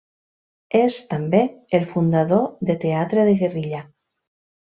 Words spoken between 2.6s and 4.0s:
de Teatre de Guerrilla.